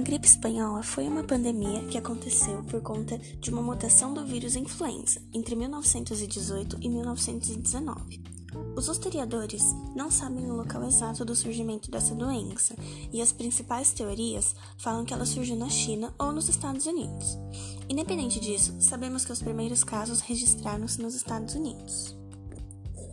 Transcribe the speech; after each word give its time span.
gripe 0.00 0.26
espanhola 0.26 0.82
foi 0.82 1.06
uma 1.06 1.22
pandemia 1.22 1.84
que 1.84 1.98
aconteceu 1.98 2.62
por 2.64 2.80
conta 2.80 3.18
de 3.18 3.50
uma 3.50 3.60
mutação 3.60 4.14
do 4.14 4.24
vírus 4.24 4.56
influenza 4.56 5.20
entre 5.34 5.54
1918 5.54 6.78
e 6.80 6.88
1919. 6.88 8.22
Os 8.74 8.88
historiadores 8.88 9.62
não 9.94 10.10
sabem 10.10 10.50
o 10.50 10.54
local 10.54 10.82
exato 10.84 11.26
do 11.26 11.36
surgimento 11.36 11.90
dessa 11.90 12.14
doença, 12.14 12.74
e 13.12 13.20
as 13.20 13.32
principais 13.32 13.92
teorias 13.92 14.54
falam 14.78 15.04
que 15.04 15.12
ela 15.12 15.26
surgiu 15.26 15.56
na 15.56 15.68
China 15.68 16.14
ou 16.18 16.32
nos 16.32 16.48
Estados 16.48 16.86
Unidos. 16.86 17.38
Independente 17.88 18.40
disso, 18.40 18.74
sabemos 18.80 19.26
que 19.26 19.32
os 19.32 19.42
primeiros 19.42 19.84
casos 19.84 20.20
registraram-se 20.20 21.02
nos 21.02 21.14
Estados 21.14 21.54
Unidos. 21.54 22.16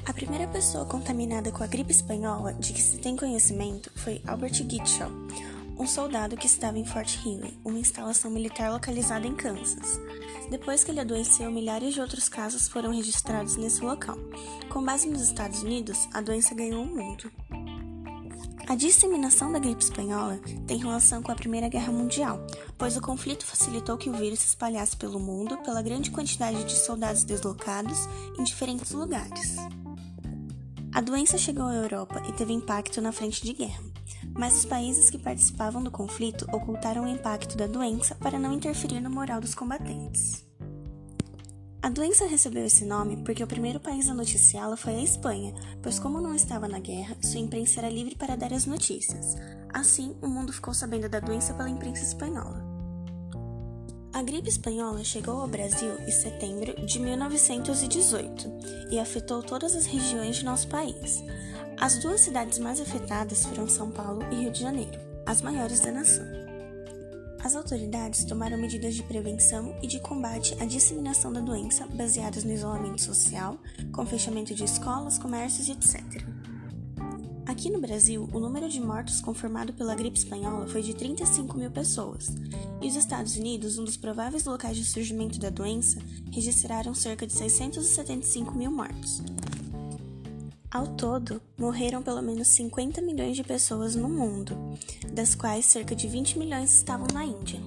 A 0.06 0.14
primeira 0.14 0.48
pessoa 0.48 0.86
contaminada 0.86 1.52
com 1.52 1.64
a 1.64 1.68
gripe 1.68 1.92
espanhola 1.92 2.54
de 2.54 2.74
que 2.74 2.82
se 2.82 2.98
tem 2.98 3.16
conhecimento 3.16 3.92
foi 3.96 4.22
Albert 4.26 4.54
Gitschall, 4.54 5.12
um 5.80 5.88
soldado 5.88 6.36
que 6.36 6.46
estava 6.46 6.78
em 6.78 6.84
Fort 6.84 7.16
Riley, 7.24 7.58
uma 7.64 7.80
instalação 7.80 8.30
militar 8.30 8.70
localizada 8.70 9.26
em 9.26 9.34
Kansas. 9.34 9.98
Depois 10.52 10.84
que 10.84 10.92
ele 10.92 11.00
adoeceu, 11.00 11.50
milhares 11.50 11.94
de 11.94 12.02
outros 12.02 12.28
casos 12.28 12.68
foram 12.68 12.92
registrados 12.92 13.56
nesse 13.56 13.82
local. 13.82 14.18
Com 14.70 14.84
base 14.84 15.08
nos 15.08 15.22
Estados 15.22 15.64
Unidos, 15.64 16.10
a 16.14 16.20
doença 16.20 16.54
ganhou 16.54 16.84
o 16.84 16.86
mundo. 16.86 17.32
A 18.68 18.76
disseminação 18.76 19.52
da 19.52 19.58
gripe 19.58 19.82
espanhola 19.82 20.38
tem 20.68 20.78
relação 20.78 21.24
com 21.24 21.32
a 21.32 21.36
Primeira 21.36 21.70
Guerra 21.70 21.94
Mundial, 21.94 22.46
pois 22.78 22.98
o 22.98 23.02
conflito 23.02 23.46
facilitou 23.46 23.98
que 23.98 24.10
o 24.10 24.14
vírus 24.14 24.40
se 24.40 24.48
espalhasse 24.48 24.98
pelo 24.98 25.20
mundo 25.20 25.58
pela 25.60 25.82
grande 25.82 26.12
quantidade 26.12 26.62
de 26.66 26.74
soldados 26.74 27.24
deslocados 27.24 27.98
em 28.38 28.44
diferentes 28.44 28.92
lugares. 28.92 29.56
A 30.94 31.02
doença 31.02 31.38
chegou 31.38 31.66
à 31.66 31.74
Europa 31.74 32.22
e 32.28 32.34
teve 32.34 32.52
impacto 32.52 33.02
na 33.02 33.12
frente 33.12 33.44
de 33.44 33.54
guerra 33.54 33.90
mas 34.38 34.58
os 34.58 34.66
países 34.66 35.10
que 35.10 35.18
participavam 35.18 35.84
do 35.84 35.92
conflito 35.92 36.46
ocultaram 36.52 37.04
o 37.04 37.08
impacto 37.08 37.58
da 37.58 37.68
doença 37.68 38.16
para 38.16 38.40
não 38.40 38.54
interferir 38.54 39.00
na 39.00 39.10
moral 39.10 39.42
dos 39.42 39.56
combatentes. 39.56 40.46
A 41.82 41.90
doença 41.90 42.26
recebeu 42.26 42.66
esse 42.66 42.84
nome 42.84 43.24
porque 43.24 43.44
o 43.44 43.48
primeiro 43.48 43.80
país 43.80 44.10
a 44.10 44.14
noticiá-la 44.14 44.76
foi 44.76 44.96
a 44.96 45.04
Espanha, 45.04 45.54
pois, 45.82 45.98
como 45.98 46.20
não 46.20 46.36
estava 46.36 46.68
na 46.68 46.80
guerra, 46.80 47.16
sua 47.22 47.40
imprensa 47.40 47.80
era 47.80 47.90
livre 47.90 48.16
para 48.16 48.36
dar 48.36 48.52
as 48.52 48.66
notícias. 48.66 49.36
Assim, 49.74 50.16
o 50.22 50.28
mundo 50.28 50.52
ficou 50.52 50.74
sabendo 50.74 51.08
da 51.08 51.22
doença 51.22 51.54
pela 51.54 51.70
imprensa 51.70 52.04
espanhola. 52.04 52.69
A 54.20 54.22
gripe 54.22 54.50
espanhola 54.50 55.02
chegou 55.02 55.40
ao 55.40 55.48
Brasil 55.48 55.98
em 56.06 56.12
setembro 56.12 56.86
de 56.86 57.00
1918 57.00 58.52
e 58.92 59.00
afetou 59.00 59.42
todas 59.42 59.74
as 59.74 59.86
regiões 59.86 60.36
de 60.36 60.44
nosso 60.44 60.68
país. 60.68 61.24
As 61.80 62.00
duas 62.00 62.20
cidades 62.20 62.60
mais 62.60 62.82
afetadas 62.82 63.46
foram 63.46 63.66
São 63.70 63.90
Paulo 63.90 64.22
e 64.30 64.42
Rio 64.42 64.52
de 64.52 64.60
Janeiro, 64.60 65.00
as 65.26 65.42
maiores 65.42 65.80
da 65.80 65.94
nação. 65.94 66.26
As 67.42 67.56
autoridades 67.56 68.26
tomaram 68.26 68.58
medidas 68.58 68.94
de 68.94 69.04
prevenção 69.04 69.74
e 69.82 69.88
de 69.88 70.02
combate 70.02 70.54
à 70.60 70.66
disseminação 70.66 71.32
da 71.32 71.40
doença 71.40 71.88
baseadas 71.88 72.44
no 72.44 72.52
isolamento 72.52 73.02
social, 73.02 73.58
com 73.94 74.06
fechamento 74.06 74.54
de 74.54 74.66
escolas, 74.66 75.18
comércios 75.18 75.70
e 75.70 75.72
etc. 75.72 76.39
Aqui 77.60 77.70
no 77.70 77.82
Brasil, 77.82 78.26
o 78.32 78.40
número 78.40 78.70
de 78.70 78.80
mortos 78.80 79.20
confirmado 79.20 79.74
pela 79.74 79.94
gripe 79.94 80.18
espanhola 80.18 80.66
foi 80.66 80.82
de 80.82 80.94
35 80.94 81.58
mil 81.58 81.70
pessoas, 81.70 82.30
e 82.82 82.88
os 82.88 82.96
Estados 82.96 83.36
Unidos, 83.36 83.78
um 83.78 83.84
dos 83.84 83.98
prováveis 83.98 84.46
locais 84.46 84.78
de 84.78 84.86
surgimento 84.86 85.38
da 85.38 85.50
doença, 85.50 86.00
registraram 86.32 86.94
cerca 86.94 87.28
de 87.28 87.34
675 87.34 88.56
mil 88.56 88.72
mortos. 88.72 89.22
Ao 90.72 90.88
todo, 90.88 91.42
morreram 91.58 92.02
pelo 92.02 92.22
menos 92.22 92.48
50 92.48 93.02
milhões 93.02 93.36
de 93.36 93.44
pessoas 93.44 93.94
no 93.94 94.08
mundo, 94.08 94.56
das 95.12 95.36
quais 95.36 95.66
cerca 95.66 95.94
de 95.94 96.08
20 96.08 96.40
milhões 96.40 96.74
estavam 96.74 97.08
na 97.14 97.26
Índia. 97.26 97.60